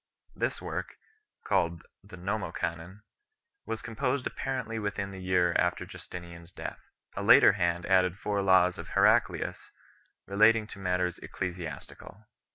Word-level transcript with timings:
This 0.35 0.59
work, 0.63 0.97
called 1.45 1.83
the 2.03 2.17
Nomocanon, 2.17 3.03
was 3.67 3.83
composed 3.83 4.25
apparently 4.25 4.79
within 4.79 5.11
the 5.11 5.21
year 5.21 5.53
after 5.59 5.85
Justinian 5.85 6.41
s 6.41 6.51
death 6.51 6.79
2. 7.13 7.21
A 7.21 7.21
later 7.23 7.51
hand 7.51 7.85
added 7.85 8.17
four 8.17 8.41
laws 8.41 8.79
of 8.79 8.87
Heraclius 8.95 9.69
relating 10.25 10.65
to 10.65 10.79
matters 10.79 11.19
ecclesiastical. 11.19 12.25